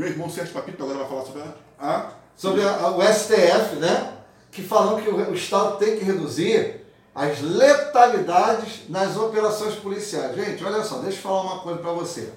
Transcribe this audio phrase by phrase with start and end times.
[0.00, 1.54] Meu irmão Sérgio Papito agora vai falar sobre a.
[1.78, 4.14] a sobre a, o STF, né?
[4.50, 10.34] Que falam que o, o Estado tem que reduzir as letalidades nas operações policiais.
[10.34, 12.32] Gente, olha só, deixa eu falar uma coisa para você.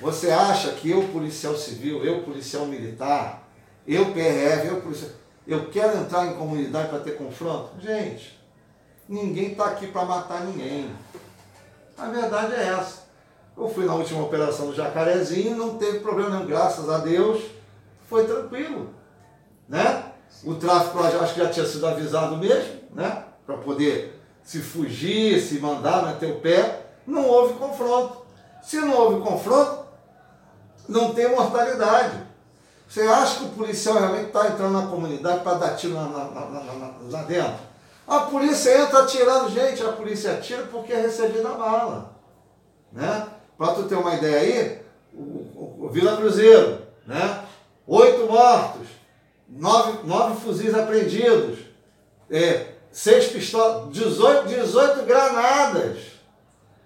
[0.00, 3.42] Você acha que eu, policial civil, eu, policial militar,
[3.84, 5.10] eu, PRF, eu, policial,
[5.44, 7.80] eu quero entrar em comunidade para ter confronto?
[7.80, 8.40] Gente,
[9.08, 10.88] ninguém está aqui para matar ninguém.
[11.98, 13.05] A verdade é essa.
[13.56, 17.42] Eu fui na última operação do Jacarezinho, não teve problema nenhum, graças a Deus,
[18.08, 18.90] foi tranquilo.
[19.68, 20.12] Né?
[20.44, 23.24] O tráfico lá, acho que já tinha sido avisado mesmo, né?
[23.46, 26.86] Para poder se fugir, se mandar, meter o pé.
[27.06, 28.18] Não houve confronto.
[28.62, 29.86] Se não houve confronto,
[30.88, 32.26] não tem mortalidade.
[32.88, 36.06] Você acha que o policial realmente está entrando na comunidade para dar tiro lá,
[37.10, 37.66] lá dentro?
[38.06, 42.12] A polícia entra atirando, gente, a polícia atira porque é recebida a bala.
[42.92, 43.26] Né?
[43.56, 44.82] Para tu ter uma ideia aí,
[45.14, 47.44] o, o, Vila Cruzeiro, né?
[47.86, 48.88] oito mortos,
[49.48, 51.60] nove, nove fuzis apreendidos,
[52.30, 55.98] é, seis pistolas, 18, 18 granadas.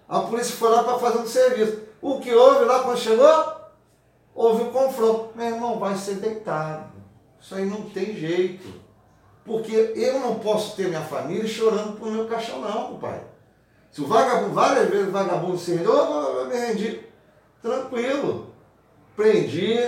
[0.09, 1.83] A polícia foi lá para fazer um serviço.
[2.03, 3.61] O que houve lá quando chegou?
[4.35, 5.31] Houve um confronto.
[5.37, 6.91] Meu irmão, vai ser deitado.
[7.41, 8.81] Isso aí não tem jeito.
[9.45, 13.21] Porque eu não posso ter minha família chorando por meu caixão, não, pai.
[13.91, 17.01] Se o vagabundo, várias vezes o vagabundo se rendeu, eu me rendi.
[17.61, 18.55] Tranquilo.
[19.17, 19.79] Prendi,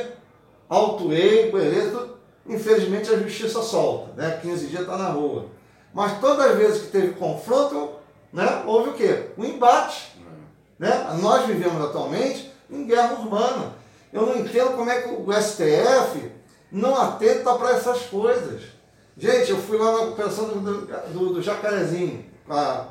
[0.69, 2.11] autuei, beleza.
[2.47, 4.39] Infelizmente a justiça solta, né?
[4.43, 5.47] 15 dias está na rua.
[5.95, 7.93] Mas todas as vezes que teve confronto,
[8.33, 9.31] né, houve o quê?
[9.39, 10.19] Um embate.
[10.79, 10.91] Né?
[11.21, 13.73] Nós vivemos atualmente em guerra urbana.
[14.13, 16.33] Eu não entendo como é que o STF
[16.71, 18.63] não atenta para essas coisas.
[19.17, 22.87] Gente, eu fui lá na operação do, do, do Jacarezinho, a,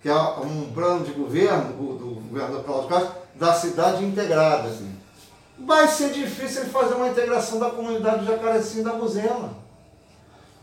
[0.00, 4.68] que é um plano de governo do, do governador Cláudio Castro, da cidade integrada.
[4.68, 4.94] Assim.
[5.58, 9.50] Vai ser difícil ele fazer uma integração da comunidade do Jacarezinho da Buzena.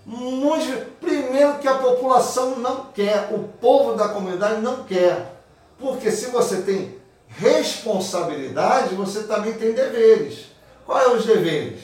[0.06, 5.42] Muito, primeiro que a população não quer, o povo da comunidade não quer.
[5.80, 10.52] Porque se você tem responsabilidade, você também tem deveres.
[10.86, 11.80] Quais são os deveres?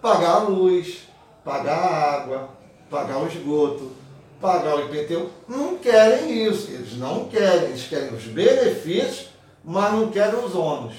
[0.00, 1.08] Pagar a luz,
[1.44, 2.48] pagar a água,
[2.90, 3.92] pagar o esgoto,
[4.40, 5.30] pagar o IPTU.
[5.46, 9.28] Não querem isso, eles não querem, eles querem os benefícios,
[9.64, 10.94] mas não querem os ônus.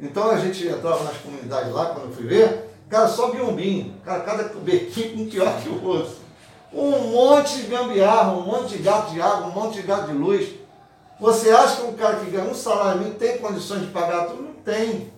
[0.00, 4.20] Então a gente entrava nas comunidades lá, quando eu fui ver, cara, só biombinho, cara,
[4.20, 6.22] cada bequinho pior que o outro.
[6.72, 10.14] Um monte de gambiarra, um monte de gato de água, um monte de gato de
[10.14, 10.48] luz.
[11.20, 14.42] Você acha que um cara que ganha um salário mínimo tem condições de pagar tudo?
[14.42, 15.12] Não tem.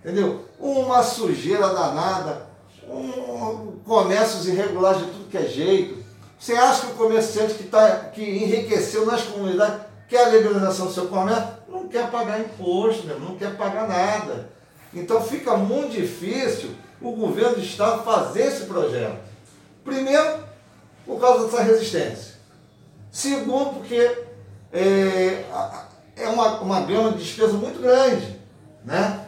[0.00, 0.44] Entendeu?
[0.58, 2.48] Uma sujeira danada,
[2.88, 5.97] um comércios irregulares de tudo que é jeito.
[6.38, 10.92] Você acha que o comerciante que, tá, que enriqueceu nas comunidades quer a legalização do
[10.92, 11.48] seu comércio?
[11.68, 14.48] Não quer pagar imposto, não quer pagar nada.
[14.94, 19.18] Então fica muito difícil o governo do Estado fazer esse projeto.
[19.84, 20.44] Primeiro,
[21.04, 22.34] por causa dessa resistência.
[23.10, 24.24] Segundo, porque
[24.72, 25.44] é,
[26.16, 28.38] é uma, uma gama de despesa muito grande.
[28.84, 29.24] Né?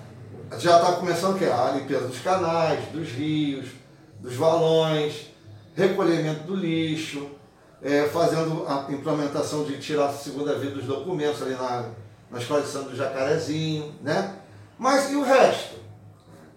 [0.58, 3.68] Já está começando que a limpeza dos canais, dos rios,
[4.20, 5.29] dos valões,
[5.74, 7.30] recolhimento do lixo,
[7.82, 11.90] é, fazendo a implementação de tirar a segunda via dos documentos ali na,
[12.30, 14.36] na Escola de Santo do Jacarezinho, né?
[14.78, 15.76] Mas e o resto?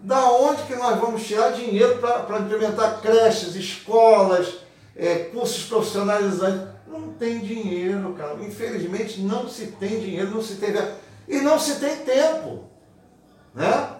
[0.00, 4.54] Da onde que nós vamos tirar dinheiro para implementar creches, escolas,
[4.94, 6.68] é, cursos profissionalizantes?
[6.86, 8.34] Não tem dinheiro, cara.
[8.42, 10.74] Infelizmente não se tem dinheiro, não se tem
[11.26, 12.64] e não se tem tempo.
[13.54, 13.96] Né?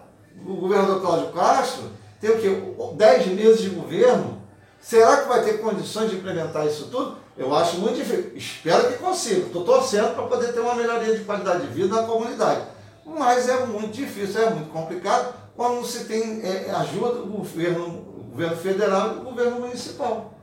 [0.46, 2.74] O governador Cláudio Castro tem o quê?
[2.96, 4.42] 10 meses de governo.
[4.84, 7.16] Será que vai ter condições de implementar isso tudo?
[7.38, 8.32] Eu acho muito difícil.
[8.36, 9.46] Espero que consiga.
[9.46, 12.66] Estou torcendo para poder ter uma melhoria de qualidade de vida na comunidade.
[13.06, 18.56] Mas é muito difícil, é muito complicado quando se tem é, ajuda do governo, governo
[18.58, 20.34] federal e do governo municipal.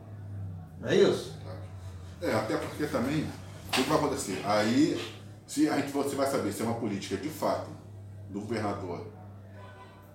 [0.80, 1.38] Não é isso?
[2.20, 3.30] É, até porque também,
[3.68, 4.42] o que vai acontecer?
[4.44, 5.00] Aí,
[5.46, 7.70] se a gente você vai saber se é uma política de fato
[8.28, 9.06] do governador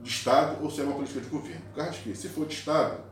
[0.00, 1.62] de Estado ou se é uma política de governo.
[1.72, 3.06] Por causa de que, se for de Estado,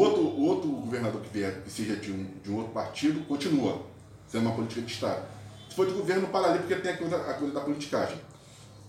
[0.00, 3.82] outro, outro governador que vier, que seja de um, de um outro partido, continua
[4.26, 5.22] sendo uma política de Estado.
[5.68, 8.16] Se for de governo, para ali, porque tem a coisa, a coisa da politicagem.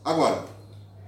[0.04, 0.46] Agora,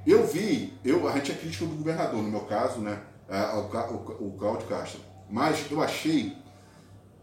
[0.05, 4.27] eu vi, eu, a gente é crítico do governador, no meu caso, né, o, o,
[4.27, 4.99] o Cláudio Castro,
[5.29, 6.35] mas eu achei,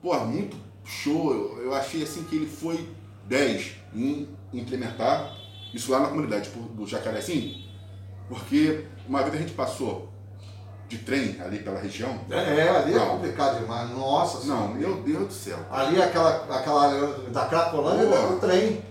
[0.01, 1.33] pô, muito show.
[1.33, 2.89] Eu, eu achei assim que ele foi
[3.27, 5.37] 10 em implementar
[5.73, 7.65] isso lá na comunidade do Jacarezinho,
[8.29, 10.12] porque uma vez a gente passou
[10.93, 12.19] de trem ali pela região.
[12.31, 13.03] É, é ali é não.
[13.03, 13.91] é complicado demais.
[13.91, 15.59] Nossa Não, meu Deus do céu.
[15.71, 16.89] Ali aquela, aquela
[17.31, 18.85] da Cracolândia é o trem.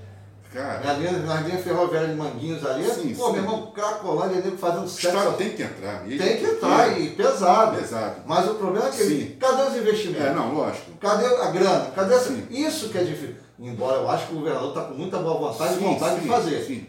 [0.51, 3.31] Cara, Na linha, na linha ferroviária de Manguinhos ali, Sim, pô, sim.
[3.33, 5.15] meu irmão, Cracolândia, nego fazendo o sexo.
[5.18, 6.03] Estado tem que entrar.
[6.03, 7.77] mesmo, Tem que entrar, e pesado.
[7.77, 8.15] Pesado.
[8.25, 9.36] Mas o problema é que Sim.
[9.39, 10.25] cadê os investimentos?
[10.25, 10.92] É, não, lógico.
[11.00, 11.86] Cadê a grana?
[11.95, 12.25] Cadê essa...
[12.30, 12.45] Sim.
[12.50, 13.36] Isso que é difícil.
[13.59, 16.21] Embora eu acho que o governador está com muita boa vontade e Sim, vontade sim,
[16.21, 16.65] de fazer.
[16.65, 16.88] Sim.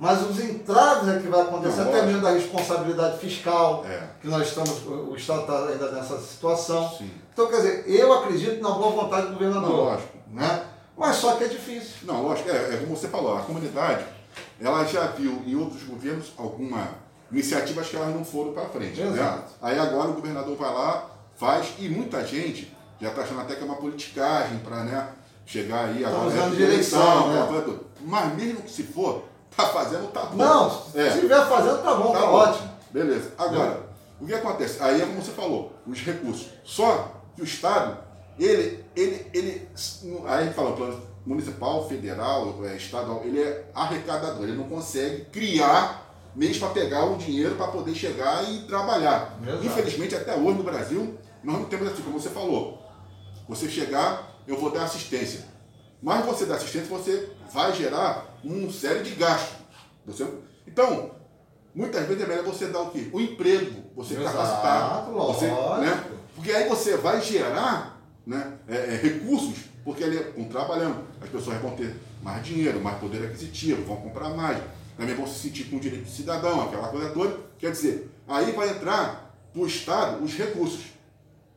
[0.00, 4.02] Mas os entraves é que vai acontecer, até mesmo da responsabilidade fiscal, É.
[4.22, 6.90] que nós estamos, o Estado está ainda nessa situação.
[6.96, 7.10] Sim.
[7.30, 9.68] Então, quer dizer, eu acredito na boa vontade do governador.
[9.68, 10.16] Não, lógico.
[10.32, 10.64] Né?
[10.96, 11.96] Mas só que é difícil.
[12.04, 14.06] Não, lógico, é, é como você falou, a comunidade,
[14.58, 16.88] ela já viu em outros governos alguma
[17.30, 18.98] iniciativas que elas não foram para frente.
[18.98, 19.12] Né?
[19.12, 19.52] Exato.
[19.60, 23.60] Aí agora o governador vai lá, faz, e muita gente já está achando até que
[23.62, 25.08] é uma politicagem para né,
[25.44, 26.26] chegar aí agora.
[26.26, 27.46] usando época de eleição, né?
[27.50, 27.80] toda.
[28.00, 29.24] Mas mesmo que se for,
[29.56, 30.36] tá fazendo, tá bom.
[30.36, 31.08] Não, se É.
[31.08, 32.32] estiver fazendo, tá bom, tá, bom.
[32.34, 32.70] ótimo.
[32.90, 33.32] Beleza.
[33.38, 33.80] Agora,
[34.20, 34.82] o que acontece?
[34.82, 36.48] Aí é como você falou, os recursos.
[36.64, 37.98] Só que o Estado,
[38.38, 39.68] ele, ele, ele.
[40.26, 45.26] Aí a gente fala, plano municipal, federal, é, estadual, ele é arrecadador, ele não consegue
[45.26, 49.36] criar meios para pegar o dinheiro para poder chegar e trabalhar.
[49.46, 49.66] Exato.
[49.66, 52.78] Infelizmente, até hoje no Brasil, nós não temos assim, como você falou.
[53.48, 55.44] Você chegar, eu vou dar assistência.
[56.02, 59.58] Mas você dar assistência, você vai gerar uma série de gastos.
[60.06, 60.26] Você,
[60.66, 61.12] então,
[61.74, 63.08] muitas vezes é melhor você dar o quê?
[63.12, 65.04] O emprego, você Exato, capacitar.
[65.10, 66.04] Você, né?
[66.34, 71.60] Porque aí você vai gerar né, é, é, recursos, porque ali, com trabalhando, as pessoas
[71.60, 74.58] vão ter mais dinheiro, mais poder aquisitivo, vão comprar mais,
[74.96, 77.36] também vão se sentir com direito de cidadão, aquela coisa toda.
[77.58, 80.84] Quer dizer, aí vai entrar para o Estado os recursos.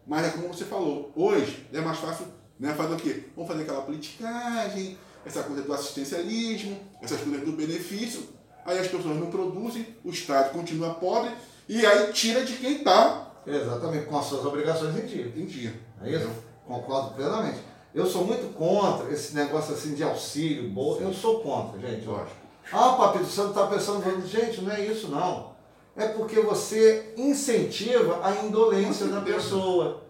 [0.05, 2.27] Mas é como você falou, hoje é mais fácil
[2.59, 3.23] né, fazer o quê?
[3.35, 8.23] Vamos fazer aquela politicagem, essa coisa do assistencialismo, essas coisas do benefício.
[8.65, 11.31] Aí as pessoas não produzem, o Estado continua pobre
[11.67, 15.33] e aí tira de quem está Exatamente, com as suas obrigações em dia.
[15.35, 15.73] em dia.
[16.01, 16.29] É isso?
[16.65, 17.59] Concordo plenamente.
[17.93, 21.03] Eu sou muito contra esse negócio assim de auxílio, bolsa.
[21.03, 22.05] Eu sou contra, gente.
[22.05, 22.37] Lógico.
[22.71, 25.53] Ah, Papito, você não está pensando, gente, não é isso não.
[25.95, 30.01] É porque você incentiva a indolência da pessoa.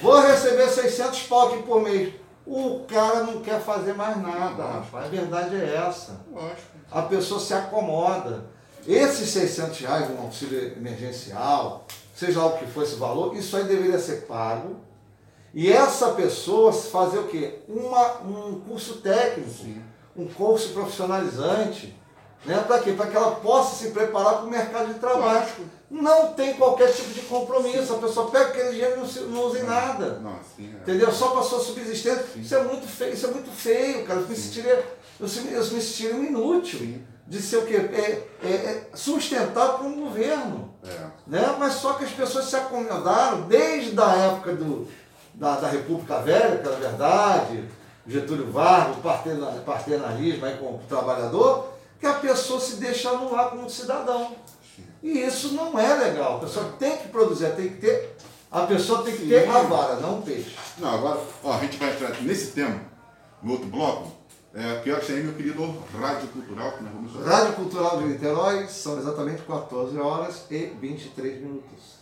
[0.00, 2.14] Vou receber 600 pau aqui por mês.
[2.48, 5.04] O cara não quer fazer mais nada, rapaz.
[5.04, 6.24] A verdade é essa.
[6.32, 6.78] Lógico.
[6.90, 8.46] A pessoa se acomoda.
[8.86, 13.64] Esses 600 reais, um auxílio emergencial, seja lá o que for esse valor, isso aí
[13.64, 14.76] deveria ser pago.
[15.52, 17.58] E essa pessoa fazer o quê?
[17.68, 19.82] Uma, um curso técnico Sim.
[20.16, 21.94] um curso profissionalizante,
[22.44, 22.64] né?
[22.66, 22.92] Para quê?
[22.92, 25.40] Para que ela possa se preparar para o mercado de trabalho.
[25.40, 25.62] Lógico.
[25.90, 29.42] Não tem qualquer tipo de compromisso, a pessoa pega aquele dinheiro e não, se- não
[29.46, 30.18] usa em nada.
[30.22, 30.82] Não, sim, é.
[30.82, 31.10] Entendeu?
[31.10, 32.24] Só para sua subsistência.
[32.36, 34.20] Isso é muito feio, isso é muito feio, cara.
[34.20, 34.84] Eu me sentiria,
[35.18, 37.02] eu eu me sentiria um inútil Sim.
[37.26, 37.76] de ser o quê?
[37.76, 40.74] É, é, é sustentar por um governo.
[40.84, 41.06] É.
[41.26, 41.56] Né?
[41.58, 44.86] Mas só que as pessoas se acomodaram desde a época do,
[45.34, 47.64] da, da República Velha, que era verdade,
[48.06, 53.50] Getúlio Vargas, o partena- paternalismo aí com o trabalhador, que a pessoa se deixa anular
[53.50, 54.36] como cidadão.
[55.02, 56.36] E isso não é legal.
[56.36, 58.16] A pessoa tem que produzir, tem que ter.
[58.50, 59.50] A pessoa tem que ter Sim.
[59.50, 60.56] a vara, não o peixe.
[60.78, 62.80] Não, agora, ó, a gente vai entrar nesse tema,
[63.42, 64.10] no outro bloco,
[64.54, 65.62] é, que eu achei meu querido
[66.00, 71.42] Rádio Cultural, que nós vamos Rádio Cultural de Niterói, são exatamente 14 horas e 23
[71.42, 71.97] minutos.